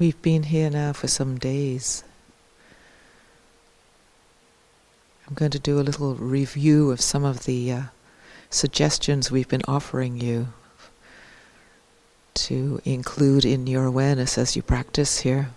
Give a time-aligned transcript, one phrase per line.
[0.00, 2.04] We've been here now for some days.
[5.28, 7.82] I'm going to do a little review of some of the uh,
[8.48, 10.54] suggestions we've been offering you
[12.32, 15.50] to include in your awareness as you practice here.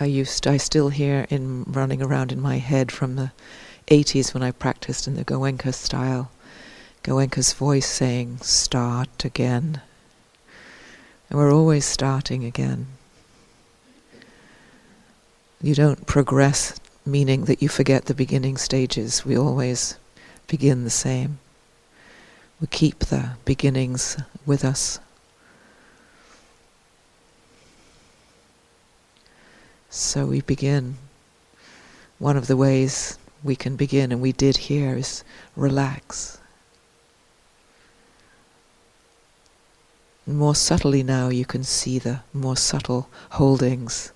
[0.00, 3.30] I used, I still hear in running around in my head from the
[3.88, 6.30] 80s when I practiced in the Goenka style,
[7.02, 9.80] Goenka's voice saying, start again.
[11.28, 12.86] And we're always starting again.
[15.62, 19.24] You don't progress, meaning that you forget the beginning stages.
[19.24, 19.96] We always
[20.46, 21.38] begin the same.
[22.60, 24.16] We keep the beginnings
[24.46, 25.00] with us.
[29.90, 30.96] So we begin.
[32.18, 35.22] One of the ways we can begin, and we did here, is
[35.54, 36.40] relax.
[40.26, 44.12] More subtly now, you can see the more subtle holdings,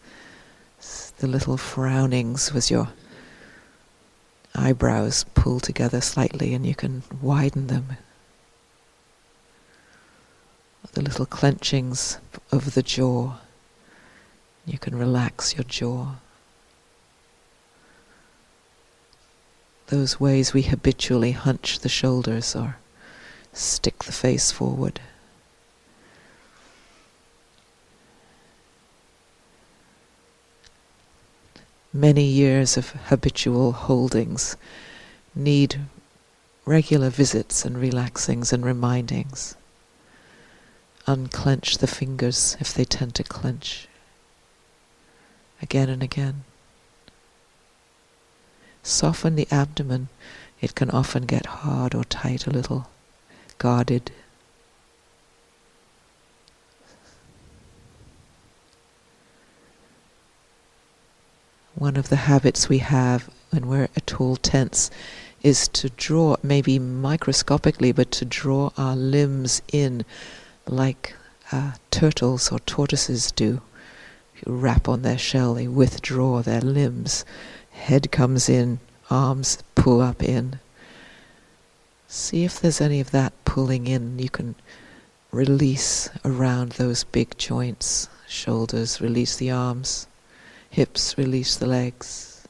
[1.19, 2.89] the little frownings with your
[4.55, 7.99] eyebrows pull together slightly, and you can widen them.
[10.93, 12.19] The little clenchings
[12.51, 13.35] of the jaw.
[14.65, 16.15] You can relax your jaw.
[19.89, 22.77] Those ways we habitually hunch the shoulders or
[23.55, 25.01] stick the face forward.
[31.91, 34.57] Many years of habitual holdings
[35.35, 35.81] need
[36.67, 39.57] regular visits and relaxings and remindings.
[41.07, 43.89] Unclench the fingers if they tend to clench
[45.63, 46.45] again and again.
[48.89, 50.09] Soften the abdomen.
[50.63, 52.89] It can often get hard or tight a little,
[53.59, 54.11] guarded.
[61.75, 64.91] One of the habits we have when we're at all tense
[65.43, 70.07] is to draw, maybe microscopically, but to draw our limbs in
[70.67, 71.15] like
[71.53, 73.61] uh, turtles or tortoises do
[74.47, 77.25] you rap on their shell, they withdraw their limbs.
[77.79, 78.81] Head comes in,
[79.11, 80.61] arms pull up in.
[82.07, 84.19] See if there's any of that pulling in.
[84.19, 84.55] You can
[85.33, 88.09] release around those big joints.
[88.27, 90.07] Shoulders, release the arms.
[90.69, 92.47] Hips, release the legs.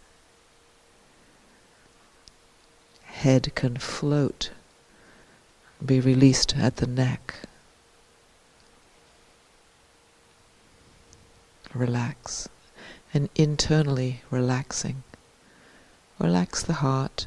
[3.05, 4.51] Head can float,
[5.85, 7.35] be released at the neck.
[11.75, 12.49] relax,
[13.15, 15.03] and internally relaxing.
[16.19, 17.27] Relax the heart.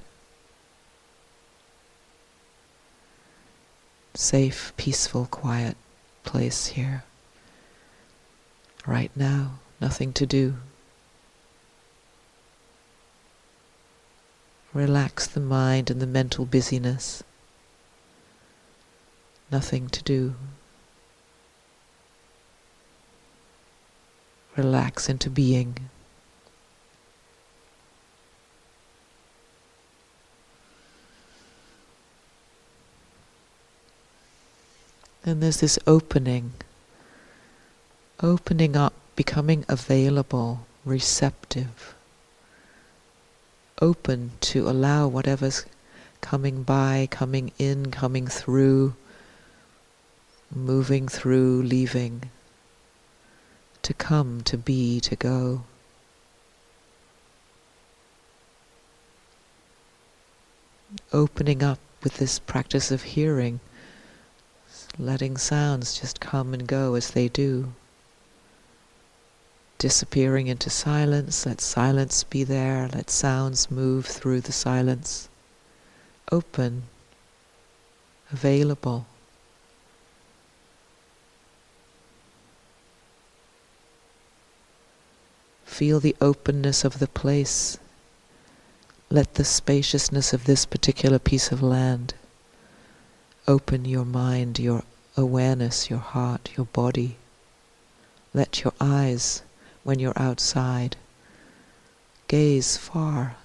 [4.13, 5.78] Safe, peaceful, quiet
[6.24, 7.03] place here.
[8.85, 10.56] Right now, nothing to do.
[14.74, 17.23] Relax the mind and the mental busyness.
[19.52, 20.35] Nothing to do.
[24.58, 25.78] relax into being.
[35.23, 36.53] And there's this opening,
[38.21, 41.93] opening up, becoming available, receptive,
[43.79, 45.65] open to allow whatever's
[46.21, 48.95] coming by, coming in, coming through,
[50.53, 52.29] moving through, leaving
[53.83, 55.63] to come, to be, to go.
[61.13, 63.59] Opening up with this practice of hearing,
[64.97, 67.74] letting sounds just come and go as they do.
[69.78, 75.28] Disappearing into silence, let silence be there, let sounds move through the silence.
[76.32, 76.84] Open,
[78.32, 79.08] available.
[85.66, 87.78] Feel the openness of the place.
[89.09, 92.14] Let the spaciousness of this particular piece of land
[93.51, 94.81] open your mind, your
[95.17, 97.17] awareness, your heart, your body.
[98.33, 99.41] Let your eyes,
[99.83, 100.95] when you're outside,
[102.29, 103.35] gaze far.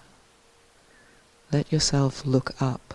[1.51, 2.95] Let yourself look up.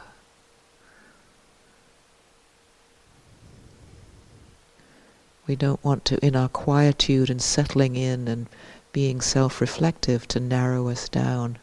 [5.45, 8.47] We don't want to, in our quietude and settling in and
[8.93, 11.59] being self reflective to narrow us down.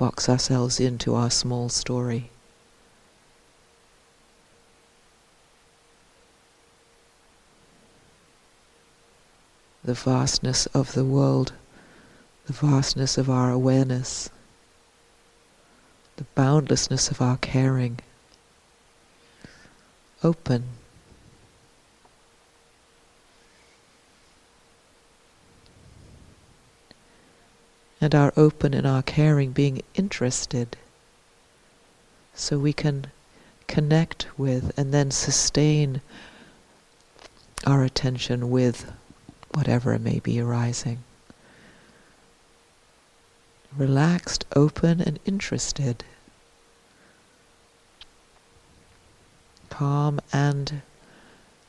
[0.00, 2.30] Box ourselves into our small story.
[9.84, 11.52] The vastness of the world,
[12.46, 14.30] the vastness of our awareness,
[16.16, 18.00] the boundlessness of our caring.
[20.24, 20.79] Open.
[28.00, 30.76] And our open and our caring being interested
[32.34, 33.06] so we can
[33.66, 36.00] connect with and then sustain
[37.66, 38.90] our attention with
[39.52, 40.98] whatever may be arising.
[43.76, 46.04] Relaxed, open, and interested.
[49.68, 50.82] Calm and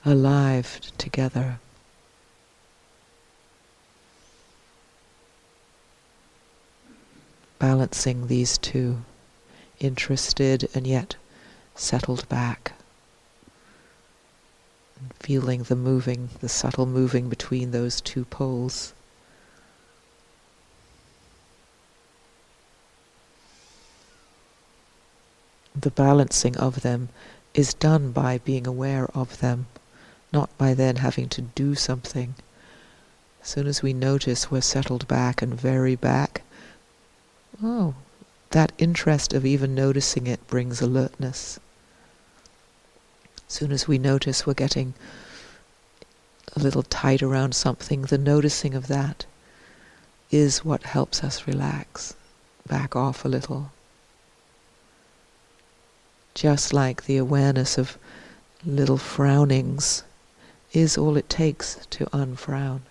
[0.06, 1.60] alive together.
[7.61, 9.03] Balancing these two,
[9.79, 11.15] interested and yet
[11.75, 12.73] settled back.
[14.99, 18.93] And feeling the moving, the subtle moving between those two poles.
[25.79, 27.09] The balancing of them
[27.53, 29.67] is done by being aware of them,
[30.33, 32.33] not by then having to do something.
[33.43, 36.41] As soon as we notice we're settled back and very back,
[37.63, 37.95] oh,
[38.51, 41.59] that interest of even noticing it brings alertness.
[43.47, 44.93] As soon as we notice we're getting
[46.55, 49.25] a little tight around something, the noticing of that
[50.31, 52.15] is what helps us relax,
[52.67, 53.71] back off a little.
[56.33, 57.97] Just like the awareness of
[58.65, 60.03] little frownings
[60.71, 62.83] is all it takes to unfrown.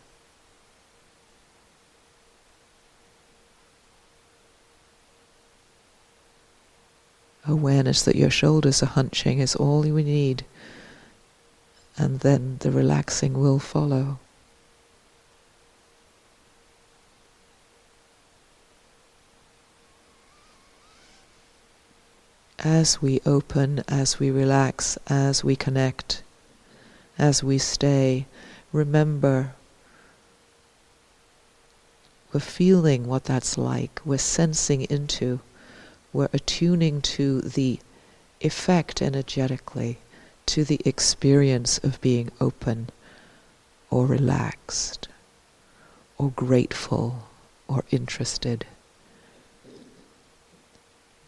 [7.51, 10.45] Awareness that your shoulders are hunching is all you need,
[11.99, 14.19] and then the relaxing will follow.
[22.63, 26.23] As we open, as we relax, as we connect,
[27.19, 28.27] as we stay,
[28.73, 29.55] remember
[32.33, 35.41] we're feeling what that's like, we're sensing into
[36.13, 37.79] we're attuning to the
[38.41, 39.99] effect energetically,
[40.47, 42.89] to the experience of being open
[43.91, 45.09] or relaxed
[46.19, 47.29] or grateful
[47.69, 48.67] or interested.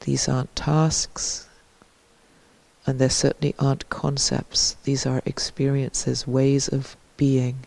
[0.00, 1.46] These aren't tasks,
[2.84, 4.76] and there certainly aren't concepts.
[4.82, 7.60] These are experiences, ways of being,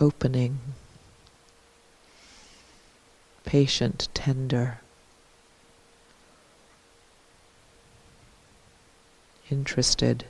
[0.00, 0.58] opening,
[3.44, 4.80] patient, tender.
[9.50, 10.24] Interested.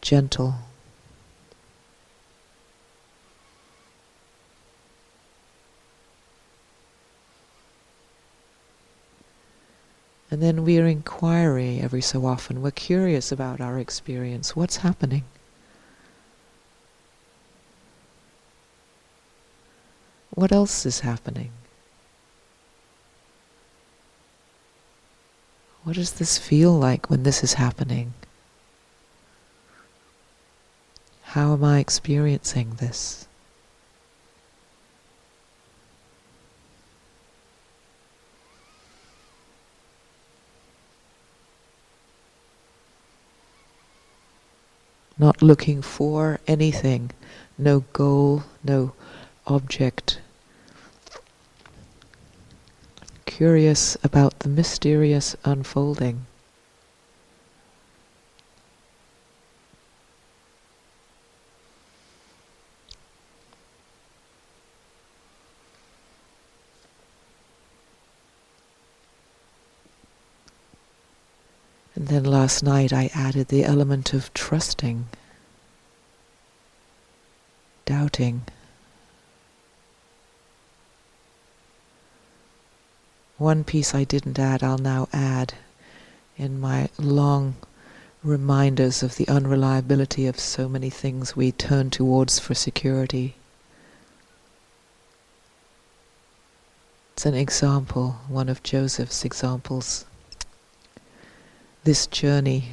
[0.00, 0.54] Gentle.
[10.30, 12.60] And then we are inquiry every so often.
[12.60, 14.56] We're curious about our experience.
[14.56, 15.22] What's happening?
[20.30, 21.52] What else is happening?
[25.84, 28.14] What does this feel like when this is happening?
[31.22, 33.28] How am I experiencing this?
[45.18, 47.10] Not looking for anything,
[47.58, 48.94] no goal, no
[49.46, 50.20] object,
[53.36, 56.24] curious about the mysterious unfolding.
[71.96, 75.06] And then last night I added the element of trusting,
[77.84, 78.42] doubting.
[83.44, 85.52] One piece I didn't add, I'll now add
[86.38, 87.56] in my long
[88.22, 93.34] reminders of the unreliability of so many things we turn towards for security.
[97.12, 100.06] It's an example, one of Joseph's examples.
[101.82, 102.68] This journey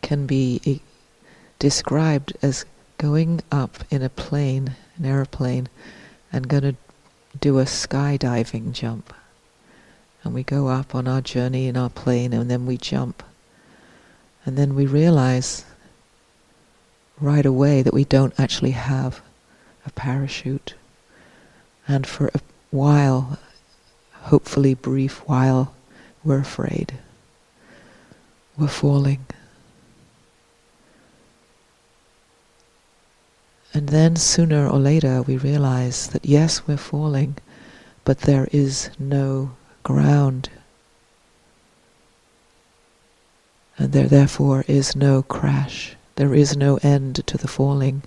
[0.00, 0.80] can be
[1.58, 2.64] described as
[2.96, 5.68] going up in a plane an aeroplane,
[6.32, 6.76] and going to
[7.38, 9.14] do a skydiving jump.
[10.22, 13.22] And we go up on our journey in our plane and then we jump.
[14.44, 15.64] And then we realize
[17.20, 19.20] right away that we don't actually have
[19.86, 20.74] a parachute.
[21.88, 23.38] And for a while,
[24.12, 25.74] hopefully brief while,
[26.24, 26.94] we're afraid.
[28.56, 29.26] We're falling.
[33.74, 37.36] And then sooner or later we realize that yes, we're falling,
[38.04, 39.52] but there is no
[39.82, 40.50] ground.
[43.78, 45.96] And there therefore is no crash.
[46.16, 48.02] There is no end to the falling.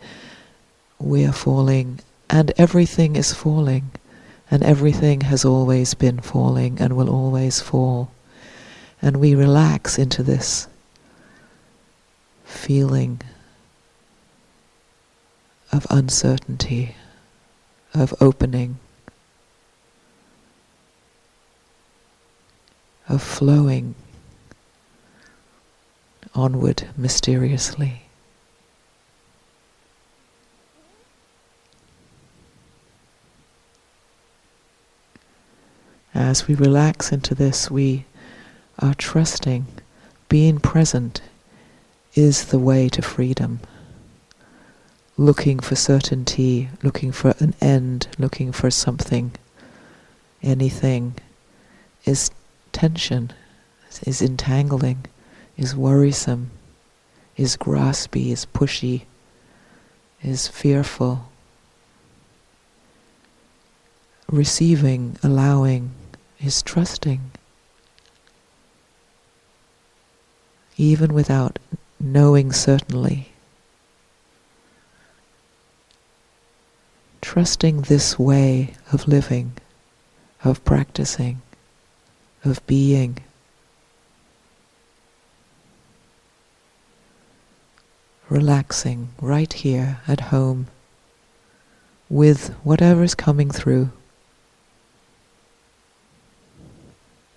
[0.99, 3.89] We are falling, and everything is falling,
[4.51, 8.11] and everything has always been falling and will always fall.
[9.01, 10.67] And we relax into this
[12.45, 13.21] feeling
[15.75, 16.95] of uncertainty,
[17.93, 18.79] of opening,
[23.09, 23.93] of flowing
[26.33, 28.03] onward mysteriously.
[36.13, 38.05] As we relax into this, we
[38.79, 39.65] are trusting
[40.29, 41.21] being present
[42.13, 43.59] is the way to freedom
[45.17, 49.31] looking for certainty, looking for an end, looking for something,
[50.43, 51.15] anything,
[52.03, 52.31] is
[52.73, 53.31] tension,
[54.05, 55.05] is entangling,
[55.57, 56.51] is worrisome,
[57.37, 59.03] is graspy, is pushy,
[60.21, 61.29] is fearful.
[64.29, 65.91] Receiving, allowing,
[66.41, 67.21] is trusting.
[70.77, 71.57] Even without
[71.99, 73.34] knowing certainly.
[77.25, 79.51] Trusting this way of living,
[80.43, 81.41] of practicing,
[82.43, 83.17] of being.
[88.29, 90.67] Relaxing right here at home
[92.09, 93.89] with whatever's coming through.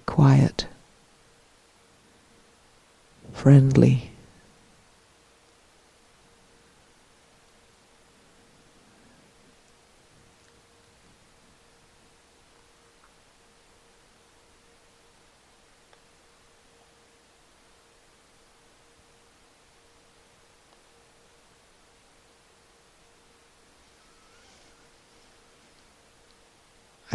[0.04, 0.66] Quiet,
[3.32, 4.10] friendly.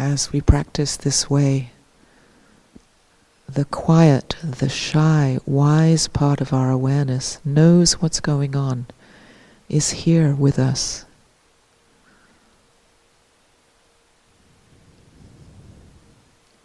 [0.04, 1.70] As we practice this way,
[3.48, 8.84] the quiet, the shy, wise part of our awareness knows what's going on,
[9.70, 11.06] is here with us.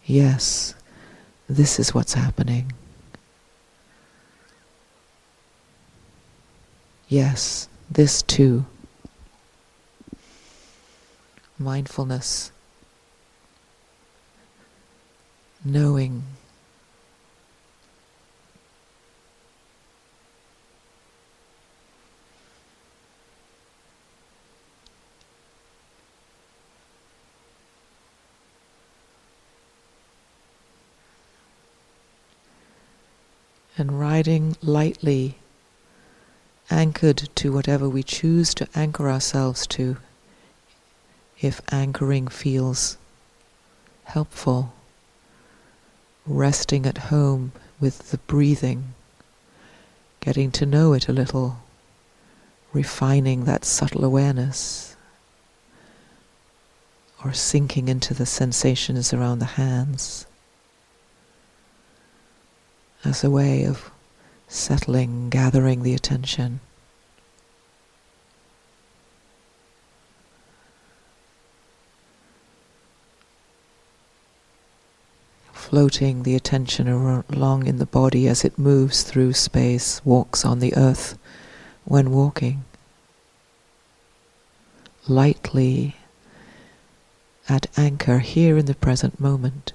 [0.04, 0.74] Yes,
[1.48, 2.72] this is what's happening.
[7.08, 8.66] Yes, this too.
[11.58, 12.52] Mindfulness
[15.64, 16.22] knowing.
[33.76, 35.36] And riding lightly,
[36.70, 39.96] anchored to whatever we choose to anchor ourselves to,
[41.40, 42.98] if anchoring feels
[44.04, 44.74] helpful
[46.30, 48.94] resting at home with the breathing,
[50.20, 51.58] getting to know it a little,
[52.72, 54.94] refining that subtle awareness,
[57.24, 60.24] or sinking into the sensations around the hands
[63.04, 63.90] as a way of
[64.46, 66.60] settling, gathering the attention.
[75.70, 80.76] Floating the attention along in the body as it moves through space, walks on the
[80.76, 81.16] earth
[81.84, 82.64] when walking.
[85.06, 85.94] Lightly
[87.48, 89.72] at anchor here in the present moment.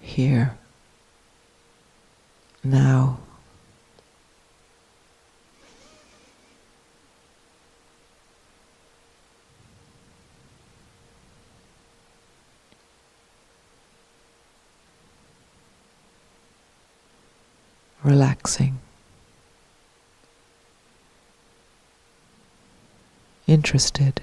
[0.00, 0.56] Here,
[2.62, 3.18] now.
[18.06, 18.78] Relaxing,
[23.48, 24.22] interested.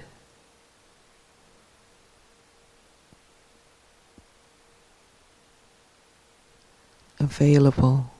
[7.20, 8.13] Available.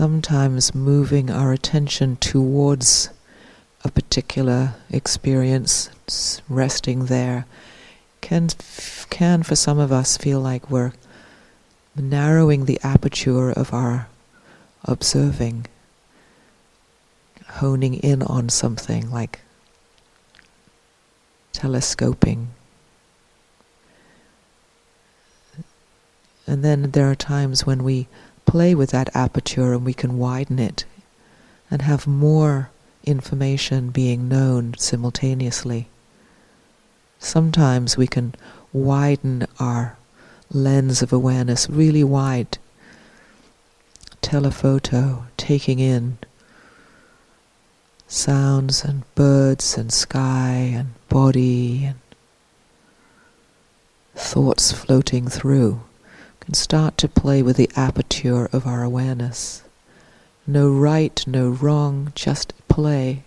[0.00, 3.10] Sometimes moving our attention towards
[3.84, 5.90] a particular experience,
[6.48, 7.44] resting there,
[8.22, 8.48] can,
[9.10, 10.94] can for some of us feel like we're
[11.94, 14.08] narrowing the aperture of our
[14.84, 15.66] observing,
[17.60, 19.40] honing in on something like
[21.52, 22.48] telescoping.
[26.46, 28.08] And then there are times when we
[28.50, 30.84] play with that aperture and we can widen it
[31.70, 32.68] and have more
[33.04, 35.86] information being known simultaneously.
[37.20, 38.34] Sometimes we can
[38.72, 39.96] widen our
[40.52, 42.58] lens of awareness really wide,
[44.20, 46.18] telephoto, taking in
[48.08, 52.00] sounds and birds and sky and body and
[54.16, 55.80] thoughts floating through
[56.50, 59.62] can start to play with the aperture of our awareness.
[60.48, 63.22] No right, no wrong, just play.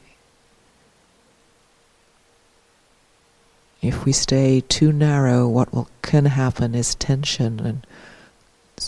[3.82, 7.88] If we stay too narrow, what will, can happen is tension and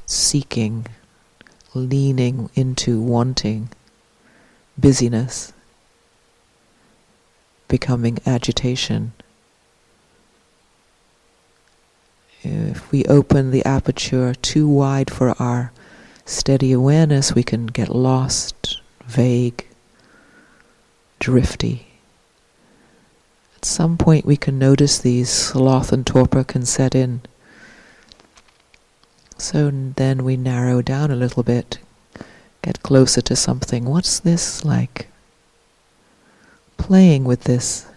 [0.06, 0.86] seeking,
[1.74, 3.70] leaning into wanting,
[4.78, 5.54] busyness,
[7.70, 9.14] becoming agitation.
[12.48, 15.72] If we open the aperture too wide for our
[16.26, 19.66] steady awareness, we can get lost, vague,
[21.18, 21.88] drifty.
[23.56, 27.22] At some point, we can notice these sloth and torpor can set in.
[29.40, 31.80] So then we narrow down a little bit,
[32.62, 33.86] get closer to something.
[33.86, 35.08] What's this like?
[36.78, 37.88] Playing with this,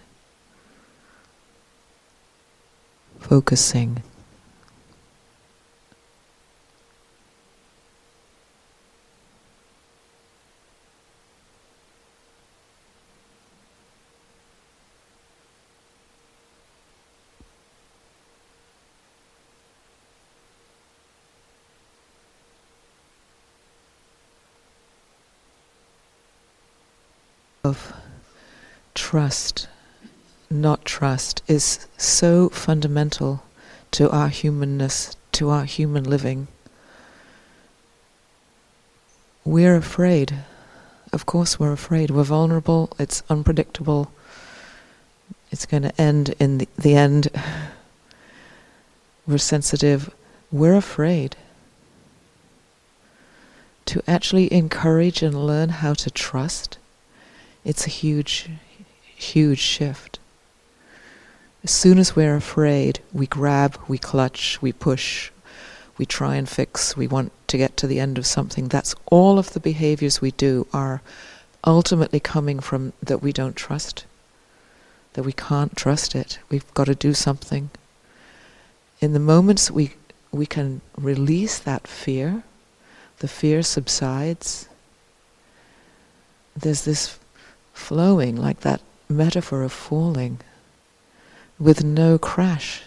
[3.20, 4.02] focusing.
[27.68, 27.92] Of
[28.94, 29.68] trust,
[30.50, 33.42] not trust, is so fundamental
[33.92, 36.48] to our humanness, to our human living.
[39.44, 40.34] We're afraid.
[41.12, 42.10] Of course, we're afraid.
[42.10, 42.90] We're vulnerable.
[42.98, 44.10] It's unpredictable.
[45.50, 47.28] It's going to end in the, the end.
[49.26, 50.10] We're sensitive.
[50.50, 51.36] We're afraid.
[53.86, 56.78] To actually encourage and learn how to trust
[57.68, 58.48] it's a huge,
[59.14, 60.18] huge shift.
[61.62, 65.30] As soon as we're afraid, we grab, we clutch, we push,
[65.98, 68.68] we try and fix, we want to get to the end of something.
[68.68, 71.02] That's all of the behaviors we do are
[71.62, 74.06] ultimately coming from that we don't trust,
[75.12, 76.38] that we can't trust it.
[76.48, 77.68] We've got to do something.
[79.00, 79.92] In the moments we
[80.32, 82.44] we can release that fear,
[83.18, 84.68] the fear subsides.
[86.56, 87.18] There's this
[87.78, 90.40] flowing like that metaphor of falling
[91.58, 92.82] with no crash.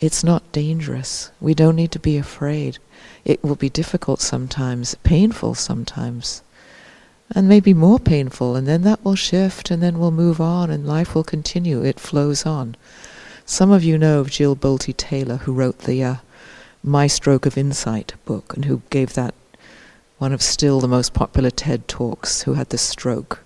[0.00, 1.30] It's not dangerous.
[1.40, 2.78] We don't need to be afraid.
[3.24, 6.42] It will be difficult sometimes, painful sometimes,
[7.30, 10.86] and maybe more painful, and then that will shift, and then we'll move on, and
[10.86, 11.84] life will continue.
[11.84, 12.74] It flows on.
[13.46, 16.16] Some of you know of Jill Bolte Taylor, who wrote the uh,
[16.82, 19.34] My Stroke of Insight book, and who gave that
[20.22, 23.40] one of still the most popular TED Talks, who had the stroke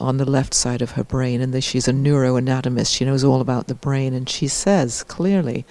[0.00, 1.40] on the left side of her brain.
[1.40, 2.92] And this, she's a neuroanatomist.
[2.92, 4.12] She knows all about the brain.
[4.12, 5.64] And she says clearly,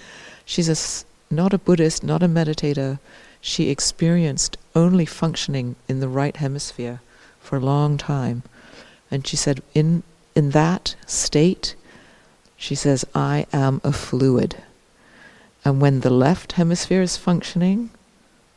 [0.46, 3.00] she's a, not a Buddhist, not a meditator.
[3.42, 7.02] She experienced only functioning in the right hemisphere
[7.38, 8.42] for a long time.
[9.10, 11.74] And she said, in, in that state,
[12.56, 14.56] she says, I am a fluid.
[15.66, 17.90] And when the left hemisphere is functioning,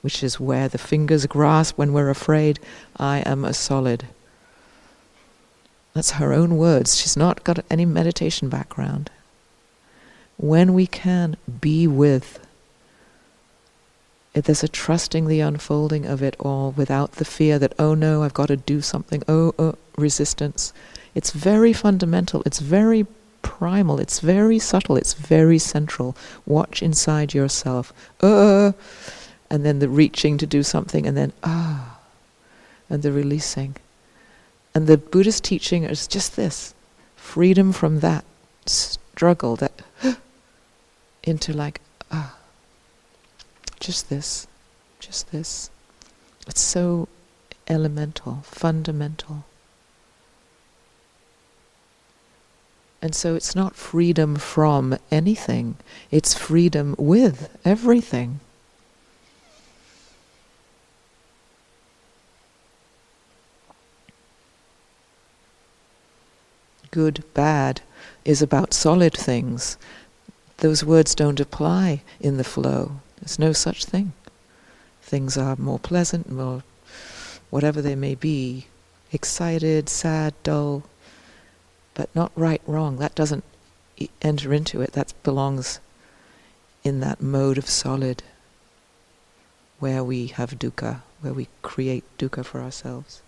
[0.04, 2.60] which is where the fingers grasp when we're afraid,
[2.98, 4.06] I am a solid.
[5.94, 6.96] That's her own words.
[7.00, 9.10] She's not got any meditation background.
[10.38, 12.40] when we can be with
[14.34, 18.24] if there's a trusting the unfolding of it all without the fear that, oh no,
[18.24, 20.74] I've got to do something, oh, oh, resistance.
[21.14, 23.06] It's very fundamental, it's very
[23.44, 26.18] primal, it's very subtle, it's very central.
[26.48, 27.94] Watch inside yourself.
[28.22, 28.72] Uh,
[29.54, 32.00] and then the reaching to do something, and then ah,
[32.90, 33.76] and the releasing.
[34.74, 36.74] And the Buddhist teaching is just this
[37.16, 38.26] freedom from that
[38.66, 39.84] struggle, that
[41.24, 41.80] into like,
[42.12, 42.36] ah
[43.84, 44.48] just this,
[45.00, 45.70] just this.
[46.48, 47.10] It's so
[47.68, 49.44] elemental, fundamental.
[53.02, 55.76] And so it's not freedom from anything,
[56.10, 58.40] it's freedom with everything.
[66.94, 67.82] Good, bad
[68.24, 69.78] is about solid things.
[70.58, 73.00] Those words don't apply in the flow.
[73.20, 74.14] There's no such thing.
[75.02, 76.62] Things are more pleasant, more
[77.50, 78.68] whatever they may be,
[79.12, 80.84] excited, sad, dull,
[81.96, 82.98] but not right, wrong.
[82.98, 83.44] That doesn't
[84.22, 84.92] enter into it.
[84.92, 85.80] That belongs
[86.84, 88.22] in that mode of solid
[89.80, 93.24] where we have dukkha, where we create dukkha for ourselves.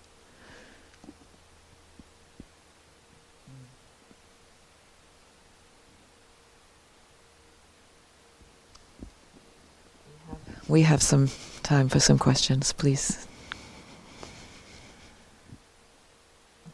[10.75, 11.29] We have some
[11.63, 13.25] time for some questions, please.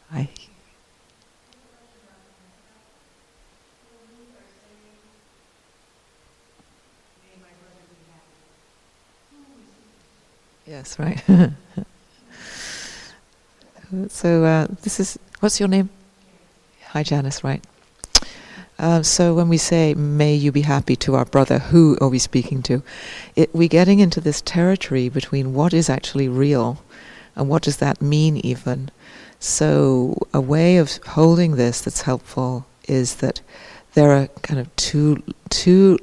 [0.09, 0.27] Hi.
[10.65, 11.21] Yes, right.
[14.07, 15.91] so uh, this is what's your name?
[16.85, 17.43] Hi, Janice.
[17.43, 17.63] Right.
[18.81, 22.17] Uh, so when we say "May you be happy" to our brother, who are we
[22.17, 22.81] speaking to?
[23.35, 26.83] It, we're getting into this territory between what is actually real
[27.35, 28.89] and what does that mean, even.
[29.39, 33.41] So a way of holding this that's helpful is that
[33.93, 35.99] there are kind of two two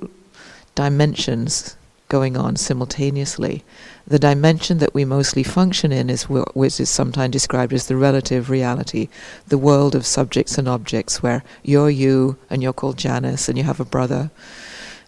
[0.76, 1.76] dimensions
[2.08, 3.64] going on simultaneously.
[4.08, 8.48] The dimension that we mostly function in is which is sometimes described as the relative
[8.48, 9.10] reality,
[9.46, 13.64] the world of subjects and objects, where you're you and you're called Janice and you
[13.64, 14.30] have a brother,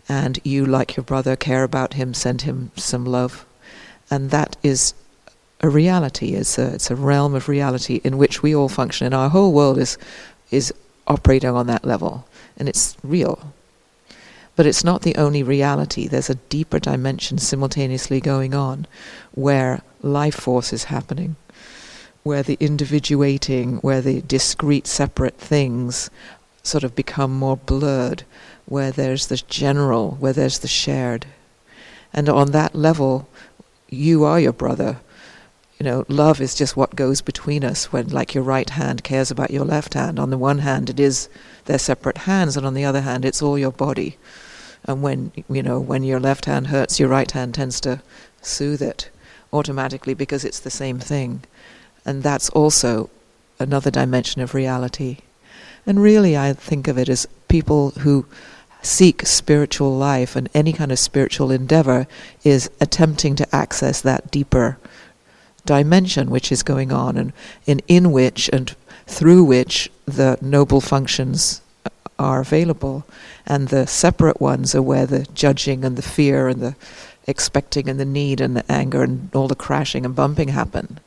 [0.06, 3.46] and you, like your brother, care about him, send him some love,
[4.10, 4.92] and that is
[5.62, 6.34] a reality.
[6.34, 9.54] It's a it's a realm of reality in which we all function, and our whole
[9.54, 9.96] world is
[10.50, 10.74] is
[11.06, 13.54] operating on that level, and it's real.
[14.56, 16.06] But it's not the only reality.
[16.06, 18.86] There's a deeper dimension simultaneously going on
[19.32, 21.36] where life force is happening,
[22.22, 26.10] where the individuating, where the discrete, separate things
[26.62, 28.24] sort of become more blurred,
[28.66, 31.26] where there's the general, where there's the shared.
[32.12, 33.28] And on that level,
[33.88, 34.98] you are your brother.
[35.78, 39.30] You know, love is just what goes between us when, like, your right hand cares
[39.30, 40.18] about your left hand.
[40.18, 41.30] On the one hand, it is
[41.64, 44.16] their separate hands, and on the other hand, it's all your body.
[44.84, 48.02] And when you know when your left hand hurts, your right hand tends to
[48.40, 49.10] soothe it
[49.52, 51.42] automatically because it's the same thing.
[52.04, 53.10] And that's also
[53.58, 55.18] another dimension of reality.
[55.86, 58.26] And really, I think of it as people who
[58.82, 62.06] seek spiritual life and any kind of spiritual endeavor
[62.44, 64.78] is attempting to access that deeper
[65.66, 67.32] dimension which is going on and
[67.66, 68.74] in, in which and
[69.10, 71.60] through which the noble functions
[72.18, 73.04] are available,
[73.44, 76.76] and the separate ones are where the judging and the fear and the
[77.26, 81.00] expecting and the need and the anger and all the crashing and bumping happen.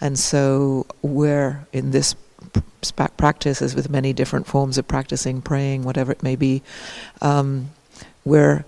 [0.00, 2.14] And so we're in this
[3.16, 6.62] practice, as with many different forms of practicing, praying, whatever it may be,
[7.20, 7.70] um,
[8.24, 8.64] we're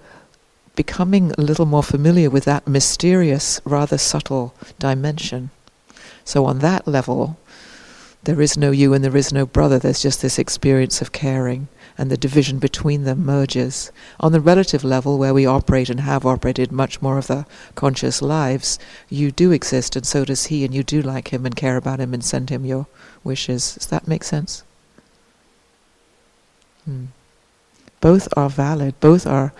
[0.75, 5.51] becoming a little more familiar with that mysterious, rather subtle dimension.
[6.25, 7.37] So on that level,
[8.25, 9.79] there is no you and there is no brother.
[9.79, 13.93] There's just this experience of caring and the division between them merges.
[14.19, 18.21] On the relative level, where we operate and have operated much more of the conscious
[18.21, 21.77] lives, you do exist and so does he, and you do like him and care
[21.77, 22.87] about him and send him your
[23.23, 23.75] wishes.
[23.75, 24.65] Does that make sense?
[26.85, 27.07] Hmm.
[28.01, 29.53] Both are valid, both are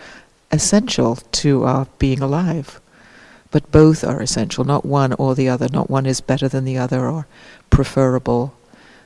[0.51, 2.79] essential to our being alive.
[3.55, 5.69] But both are essential, not one or the other.
[5.71, 7.25] Not one is better than the other or
[7.69, 8.53] preferable.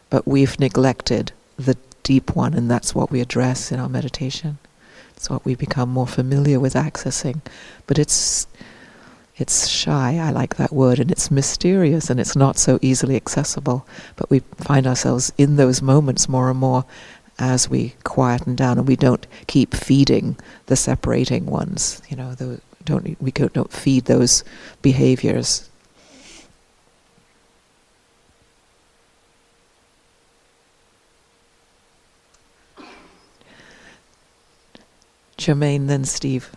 [0.10, 4.58] But we've neglected the deep one, and that's what we address in our meditation.
[5.16, 7.42] It's what we become more familiar with accessing.
[7.86, 8.48] But it's
[9.38, 13.86] it's shy, I like that word, and it's mysterious and it's not so easily accessible.
[14.16, 16.86] But we find ourselves in those moments more and more
[17.38, 22.02] as we quieten down and we don't keep feeding the separating ones.
[22.10, 24.43] You know, the, don't we don't feed those
[24.82, 25.69] behaviors.
[35.38, 36.52] Jermaine, then Steve.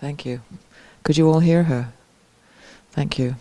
[0.00, 0.40] Thank you.
[1.02, 1.92] Could you all hear her?
[2.90, 3.36] Thank you.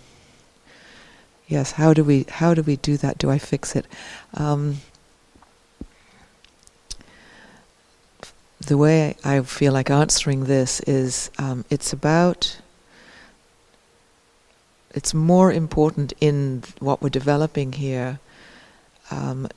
[1.48, 1.72] Yes.
[1.74, 3.18] How do we how do we do that?
[3.18, 3.86] Do I fix it?
[4.34, 4.82] Um,
[8.68, 12.60] the way I feel like answering this is um, it's about
[14.92, 18.20] it's more important in what we're developing here
[19.12, 19.48] um,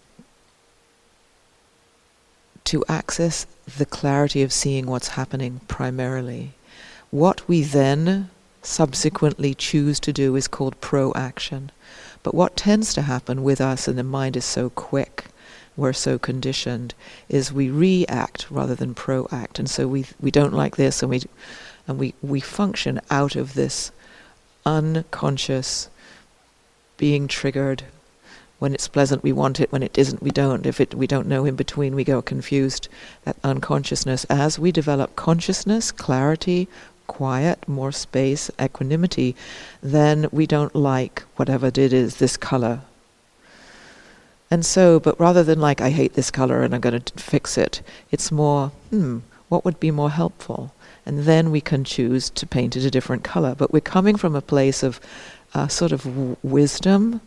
[2.64, 6.52] to access the clarity of seeing what's happening primarily.
[7.12, 8.30] What we then
[8.62, 11.70] subsequently choose to do is called proaction.
[12.22, 15.26] But what tends to happen with us, and the mind is so quick,
[15.76, 16.94] we're so conditioned,
[17.28, 19.58] is we react rather than proact.
[19.58, 21.20] And so we, we don't like this, and, we,
[21.86, 23.92] and we, we function out of this
[24.64, 25.90] unconscious
[26.96, 27.84] being triggered.
[28.58, 29.70] When it's pleasant, we want it.
[29.70, 30.64] When it isn't, we don't.
[30.64, 32.88] If it, we don't know in between, we go confused.
[33.24, 34.24] That unconsciousness.
[34.30, 36.68] As we develop consciousness, clarity,
[37.06, 39.34] quiet, more space, equanimity,
[39.82, 42.80] then we don't like whatever it is, this color.
[44.50, 47.56] And so, but rather than like, I hate this color and I'm going to fix
[47.56, 50.74] it, it's more, hmm, what would be more helpful?
[51.06, 53.54] And then we can choose to paint it a different color.
[53.54, 55.00] But we're coming from a place of
[55.54, 57.22] uh, sort of w- wisdom,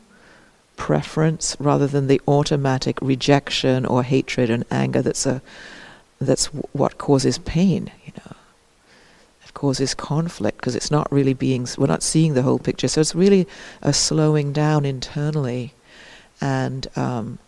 [0.78, 5.42] preference, rather than the automatic rejection or hatred and anger that's, a,
[6.22, 7.92] that's w- what causes pain,
[9.56, 12.88] causes conflict because it's not really being, we're not seeing the whole picture.
[12.88, 13.48] So it's really
[13.82, 15.74] a slowing down internally
[16.40, 17.40] and um,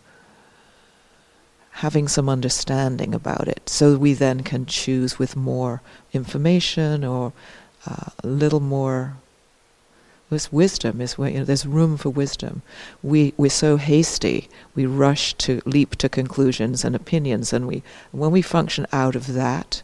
[1.71, 3.69] having some understanding about it.
[3.69, 7.33] So we then can choose with more information or
[7.85, 9.17] uh, a little more.
[10.29, 12.61] This wisdom is where you know, there's room for wisdom.
[13.01, 14.49] We we're so hasty.
[14.75, 19.33] We rush to leap to conclusions and opinions, and we when we function out of
[19.33, 19.83] that,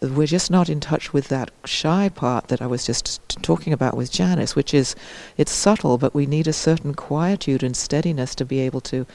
[0.00, 3.96] we're just not in touch with that shy part that I was just talking about
[3.96, 4.96] with Janice, which is
[5.36, 9.06] it's subtle, but we need a certain quietude and steadiness to be able to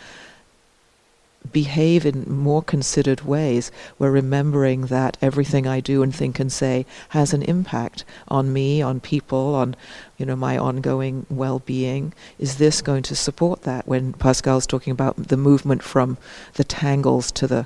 [1.51, 3.71] behave in more considered ways.
[3.97, 8.81] We're remembering that everything I do and think and say has an impact on me,
[8.81, 9.75] on people, on
[10.17, 12.13] you know my ongoing well-being.
[12.37, 13.87] Is this going to support that?
[13.87, 16.17] When Pascal's talking about the movement from
[16.53, 17.65] the tangles to the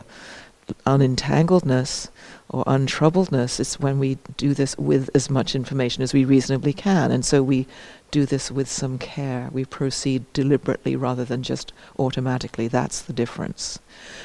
[0.85, 2.09] unentangledness
[2.49, 7.11] or untroubledness is when we do this with as much information as we reasonably can.
[7.11, 7.67] And so we
[8.09, 9.49] do this with some care.
[9.51, 12.67] We proceed deliberately rather than just automatically.
[12.67, 13.77] That's the difference.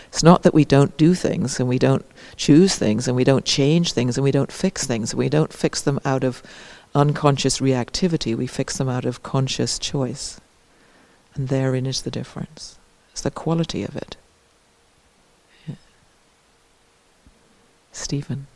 [0.08, 2.04] It's not that we don't do things and we don't
[2.37, 5.14] choose things and we don't change things and we don't fix things.
[5.14, 6.42] We don't fix them out of
[6.94, 8.34] unconscious reactivity.
[8.34, 10.40] We fix them out of conscious choice.
[11.34, 12.78] And therein is the difference.
[13.12, 14.16] It's the quality of it.
[17.94, 18.46] Stephen.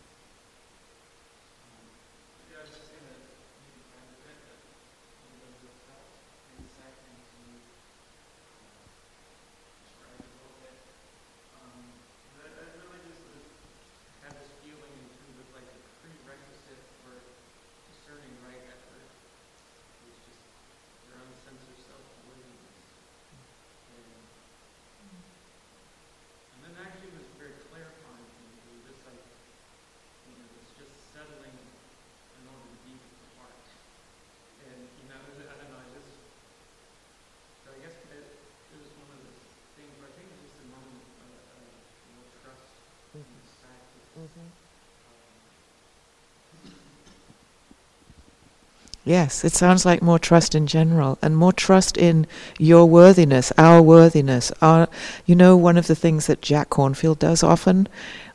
[49.09, 52.27] Yes, it sounds like more trust in general and more trust in
[52.59, 54.53] your worthiness, our worthiness.
[54.61, 54.87] Our,
[55.25, 57.89] you know, one of the things that Jack Kornfield does often,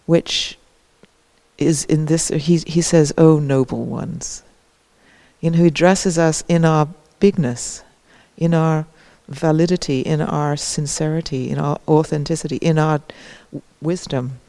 [0.08, 0.58] which
[1.60, 4.42] is in this, he, he says, Oh, noble ones.
[5.42, 6.88] You know, he addresses us in our
[7.20, 7.84] bigness,
[8.36, 8.88] in our
[9.28, 13.00] validity, in our sincerity, in our authenticity, in our
[13.80, 14.40] wisdom.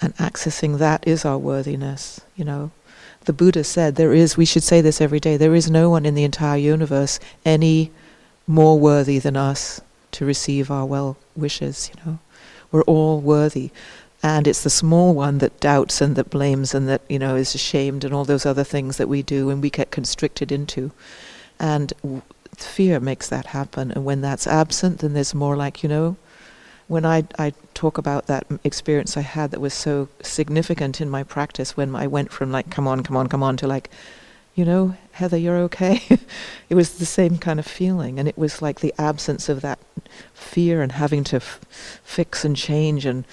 [0.00, 2.72] And accessing that is our worthiness, you know
[3.24, 6.06] the Buddha said there is, we should say this every day, there is no one
[6.06, 7.90] in the entire universe any
[8.46, 9.80] more worthy than us
[10.12, 12.18] to receive our well wishes, you know.
[12.70, 13.70] We're all worthy.
[14.22, 17.54] And it's the small one that doubts and that blames and that, you know, is
[17.54, 20.92] ashamed and all those other things that we do and we get constricted into.
[21.58, 22.22] And w-
[22.56, 23.90] fear makes that happen.
[23.90, 26.16] And when that's absent, then there's more like, you know,
[26.88, 31.22] when I, I talk about that experience I had that was so significant in my
[31.22, 33.90] practice when I went from like, come on, come on, come on, to like,
[34.54, 36.02] you know, Heather, you're okay.
[36.68, 38.18] it was the same kind of feeling.
[38.18, 39.78] And it was like the absence of that
[40.34, 41.60] fear and having to f-
[42.04, 43.24] fix and change and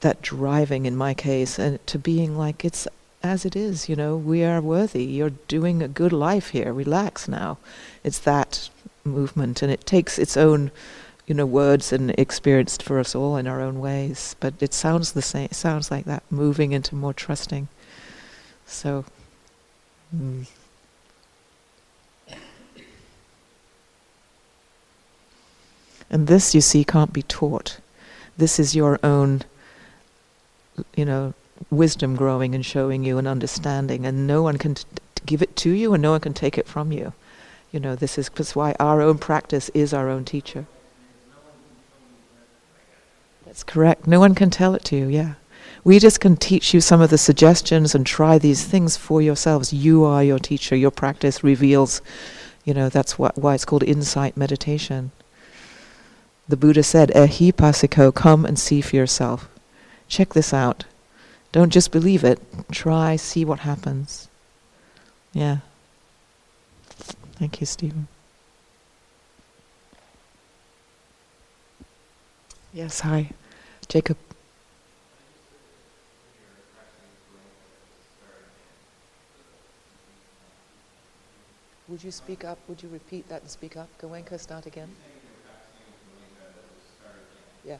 [0.00, 2.86] that driving in my case and to being like, it's
[3.22, 5.04] as it is, you know, we are worthy.
[5.04, 6.72] You're doing a good life here.
[6.72, 7.58] Relax now.
[8.02, 8.68] It's that
[9.04, 10.70] movement and it takes its own
[11.26, 14.36] you know, words and experienced for us all in our own ways.
[14.40, 15.46] But it sounds the same.
[15.46, 17.68] It sounds like that, moving into more trusting.
[18.66, 19.04] So.
[20.14, 20.46] Mm.
[26.10, 27.78] And this, you see, can't be taught.
[28.36, 29.42] This is your own,
[30.94, 31.32] you know,
[31.70, 34.84] wisdom growing and showing you and understanding, and no one can t-
[35.24, 37.14] give it to you, and no one can take it from you.
[37.72, 40.66] You know, this is because why our own practice is our own teacher.
[43.52, 44.06] That's correct.
[44.06, 45.34] No one can tell it to you, yeah.
[45.84, 49.74] We just can teach you some of the suggestions and try these things for yourselves.
[49.74, 50.74] You are your teacher.
[50.74, 52.00] Your practice reveals,
[52.64, 55.10] you know, that's what, why it's called insight meditation.
[56.48, 59.50] The Buddha said, Ehi passiko, come and see for yourself.
[60.08, 60.86] Check this out.
[61.52, 62.40] Don't just believe it.
[62.70, 64.28] Try, see what happens.
[65.34, 65.58] Yeah.
[67.36, 68.08] Thank you, Stephen.
[72.72, 73.28] Yes, hi.
[73.92, 74.16] Jacob.
[81.86, 82.58] Would you speak up?
[82.68, 83.90] Would you repeat that and speak up?
[83.98, 84.96] Goenka, start again.
[87.64, 87.78] Yeah.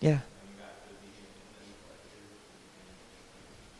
[0.00, 0.18] Yeah.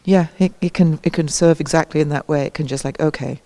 [0.06, 2.46] Yeah, it, it can it can serve exactly in that way.
[2.46, 3.42] It can just like, okay,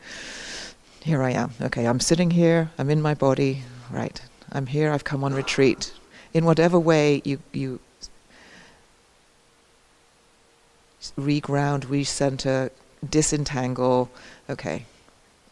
[1.02, 1.52] here I am.
[1.58, 4.20] Okay, I'm sitting here, I'm in my body, right.
[4.52, 5.94] I'm here, I've come on retreat.
[6.34, 7.80] In whatever way you you
[11.18, 12.70] reground, recenter,
[13.08, 14.10] disentangle,
[14.50, 14.84] okay,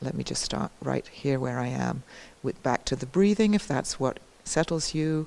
[0.02, 2.02] let me just start right here where I am.
[2.42, 5.26] With back to the breathing if that's what settles you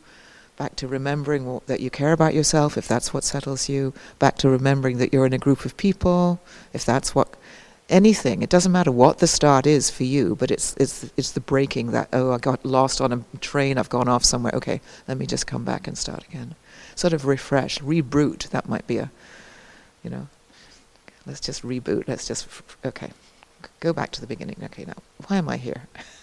[0.62, 4.48] back to remembering that you care about yourself, if that's what settles you, back to
[4.48, 6.40] remembering that you're in a group of people,
[6.72, 7.36] if that's what
[7.90, 8.44] anything.
[8.44, 11.88] It doesn't matter what the start is for you, but it's it's it's the breaking
[11.94, 14.54] that oh I got lost on a train, I've gone off somewhere.
[14.54, 16.54] Okay, let me just come back and start again.
[16.94, 18.50] Sort of refresh, reboot.
[18.52, 19.10] That might be a,
[20.04, 20.28] you know,
[21.26, 22.08] let's just reboot.
[22.08, 22.48] Let's just
[22.86, 23.10] okay,
[23.80, 24.58] go back to the beginning.
[24.66, 25.88] Okay, now why am I here?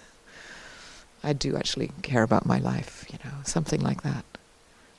[1.22, 4.24] I do actually care about my life, you know, something like that.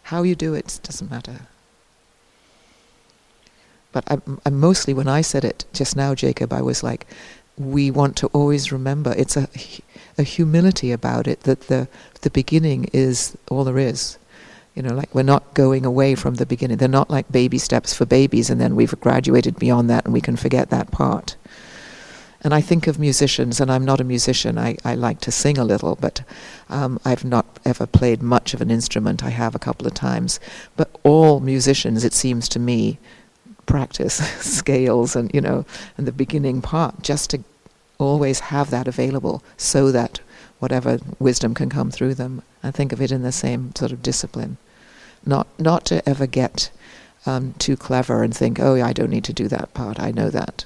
[0.04, 1.42] How you do it doesn't matter.
[3.92, 7.08] But I, I mostly, when I said it just now, Jacob, I was like,
[7.58, 9.48] we want to always remember it's a,
[10.18, 11.88] a humility about it that the,
[12.22, 14.18] the beginning is all there is.
[14.76, 16.78] You know, like we're not going away from the beginning.
[16.78, 20.22] They're not like baby steps for babies and then we've graduated beyond that and we
[20.22, 21.36] can forget that part.
[22.42, 24.58] And I think of musicians, and I'm not a musician.
[24.58, 26.22] I, I like to sing a little, but
[26.70, 29.24] um, I've not ever played much of an instrument.
[29.24, 30.40] I have a couple of times.
[30.78, 32.98] But all musicians, it seems to me,
[33.66, 35.66] practice scales and, you know,
[35.98, 37.44] and the beginning part just to
[37.98, 40.22] always have that available so that
[40.60, 42.42] whatever wisdom can come through them.
[42.64, 44.58] I think of it in the same sort of discipline.
[45.26, 46.72] Not, not to ever get
[47.26, 50.00] um, too clever and think, oh, I don't need to do that part.
[50.00, 50.66] I know that.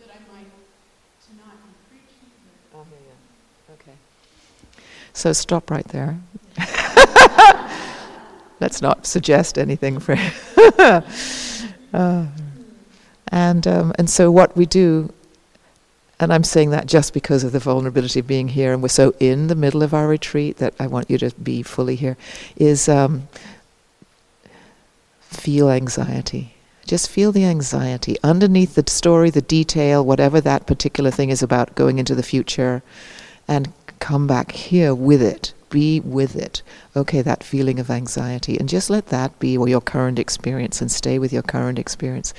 [0.00, 0.50] That I might
[1.26, 2.30] to not be preaching.
[2.74, 3.74] Oh, yeah, yeah.
[3.74, 3.96] Okay.
[5.12, 6.18] So stop right there.
[8.60, 10.16] Let's not suggest anything for.
[11.92, 12.26] uh,
[13.28, 15.12] and um, and so what we do,
[16.20, 19.14] and I'm saying that just because of the vulnerability of being here, and we're so
[19.18, 22.16] in the middle of our retreat that I want you to be fully here,
[22.56, 23.28] is um,
[25.20, 26.54] feel anxiety.
[26.86, 31.74] Just feel the anxiety underneath the story, the detail, whatever that particular thing is about
[31.74, 32.82] going into the future,
[33.46, 35.54] and come back here with it.
[35.70, 36.60] Be with it.
[36.94, 38.58] Okay, that feeling of anxiety.
[38.58, 42.34] And just let that be your current experience and stay with your current experience.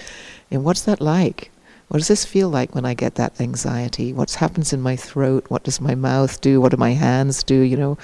[0.51, 1.49] And what's that like?
[1.93, 4.13] What does this feel like when I get that anxiety?
[4.13, 5.45] What happens in my throat?
[5.49, 6.59] What does my mouth do?
[6.59, 7.59] What do my hands do?
[7.59, 7.97] You know,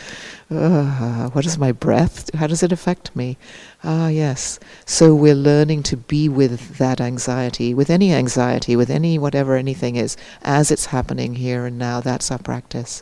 [0.51, 2.31] uh, what does my breath?
[2.31, 2.37] Do?
[2.37, 3.35] How does it affect me?
[3.83, 4.59] Ah, yes.
[4.85, 9.95] So we're learning to be with that anxiety, with any anxiety, with any whatever anything
[9.95, 11.99] is, as it's happening here and now.
[11.99, 13.01] That's our practice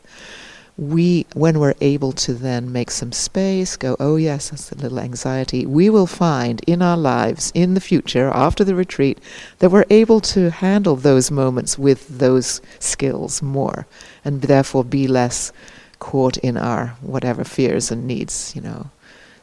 [0.78, 4.99] we, when we're able to then make some space, go, oh yes, that's a little
[4.99, 9.17] anxiety, we will find in our lives in the future, after the retreat,
[9.57, 13.88] that we're able to handle those moments with those skills more,
[14.23, 15.51] and therefore be less
[15.97, 18.91] caught in our whatever fears and needs, you know.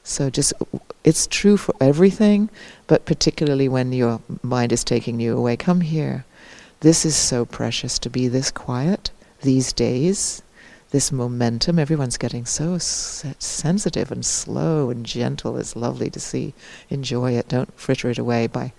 [0.04, 0.52] So just,
[1.02, 2.48] it's true for everything,
[2.86, 5.56] but particularly when your mind is taking you away.
[5.56, 6.24] Come here.
[6.80, 9.10] This is so precious to be this quiet
[9.42, 10.42] these days
[10.94, 11.76] this momentum.
[11.76, 15.56] Everyone's getting so sensitive and slow and gentle.
[15.56, 16.54] It's lovely to see.
[16.88, 17.48] Enjoy it.
[17.48, 18.72] Don't fritter it away by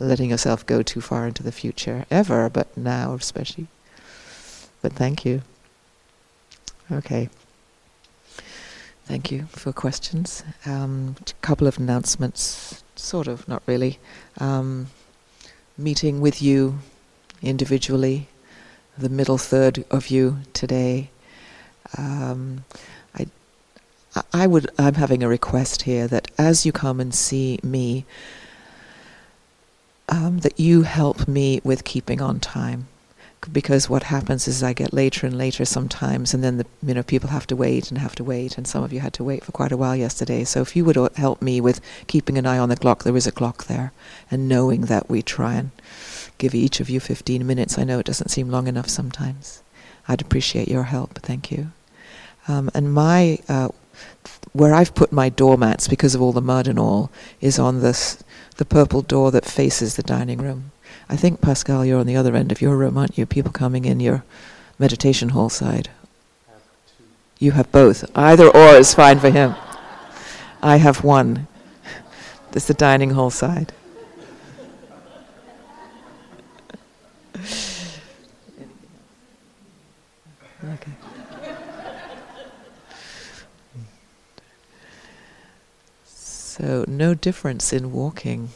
[0.00, 3.68] letting yourself go too far into the future, ever, but now especially.
[4.82, 5.42] But thank you.
[6.90, 7.28] Okay.
[9.04, 10.42] Thank you for questions.
[10.66, 14.00] Um, a couple of announcements, sort of, not really.
[14.38, 14.88] Um,
[15.78, 16.80] meeting with you
[17.42, 18.26] individually,
[18.98, 21.10] the middle third of you today
[21.96, 22.64] um,
[24.14, 24.70] I, I would.
[24.78, 28.04] I'm having a request here that as you come and see me,
[30.08, 32.88] um, that you help me with keeping on time,
[33.52, 37.02] because what happens is I get later and later sometimes, and then the you know
[37.02, 39.44] people have to wait and have to wait, and some of you had to wait
[39.44, 40.44] for quite a while yesterday.
[40.44, 43.26] So if you would help me with keeping an eye on the clock, there is
[43.28, 43.92] a clock there,
[44.30, 45.70] and knowing that we try and
[46.38, 47.78] give each of you 15 minutes.
[47.78, 49.62] I know it doesn't seem long enough sometimes.
[50.08, 51.18] I'd appreciate your help.
[51.20, 51.70] Thank you.
[52.50, 53.68] Um, and my uh,
[54.52, 58.24] where I've put my doormats because of all the mud and all is on this
[58.56, 60.72] the purple door that faces the dining room.
[61.08, 63.24] I think Pascal, you're on the other end of your room, aren't you?
[63.24, 64.24] People coming in your
[64.80, 65.90] meditation hall side.
[66.48, 66.60] Have
[67.38, 68.04] you have both.
[68.16, 69.54] Either or is fine for him.
[70.60, 71.46] I have one.
[72.54, 73.72] Is the dining hall side.
[80.64, 80.99] okay.
[86.60, 88.50] So, no difference in walking.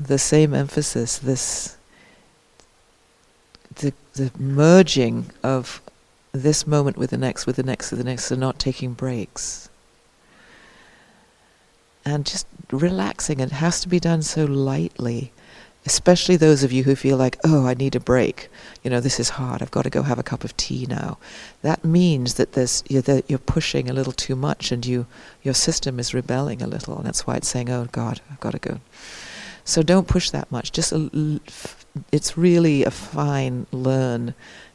[0.00, 1.76] The same emphasis, this
[3.74, 5.82] the the merging of
[6.32, 9.68] this moment with the next, with the next, with the next, and not taking breaks.
[12.04, 13.40] And just relaxing.
[13.40, 15.32] It has to be done so lightly
[15.86, 18.48] especially those of you who feel like, oh, I need a break.
[18.82, 19.62] You know, this is hard.
[19.62, 21.18] I've got to go have a cup of tea now.
[21.62, 25.06] That means that there's you're, that you're pushing a little too much, and you
[25.42, 28.52] your system is rebelling a little, and that's why it's saying, oh God, I've got
[28.52, 28.80] to go.
[29.64, 30.72] So don't push that much.
[30.72, 31.40] Just a,
[32.12, 34.34] it's really a fine learn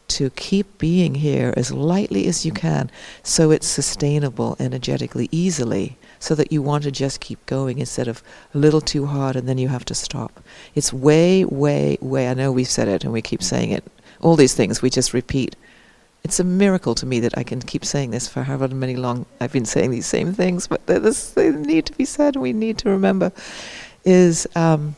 [0.10, 2.90] to keep being here as lightly as you can,
[3.24, 8.22] so it's sustainable energetically, easily so that you want to just keep going instead of
[8.54, 10.40] a little too hard and then you have to stop.
[10.76, 12.30] It's way, way, way.
[12.30, 13.84] I know we've said it and we keep saying it.
[14.22, 15.56] All these things we just repeat.
[16.24, 19.26] It's a miracle to me that I can keep saying this for however many long
[19.42, 22.78] I've been saying these same things, but they need to be said and we need
[22.80, 23.32] to remember.
[24.06, 24.96] Is um,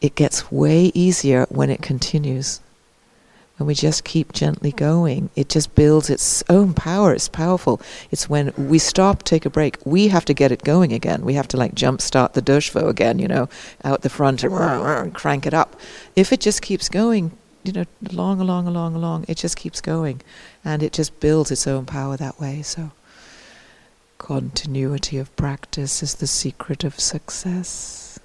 [0.00, 2.60] it gets way easier when it continues
[3.58, 7.12] when we just keep gently going, it just builds its own power.
[7.12, 7.80] It's powerful.
[8.12, 11.24] It's when we stop, take a break, we have to get it going again.
[11.24, 13.48] We have to like jump start the Deshvo again, you know,
[13.82, 15.74] out the front and, and crank it up.
[16.14, 17.32] If it just keeps going,
[17.64, 20.22] you know, long, along, along, along, it just keeps going.
[20.64, 22.62] And it just builds its own power that way.
[22.62, 22.92] So,
[24.18, 28.20] continuity of practice is the secret of success.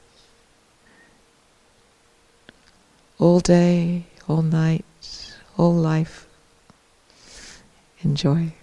[3.18, 4.86] All day, all night,
[5.58, 6.28] all life.
[8.02, 8.54] Enjoy.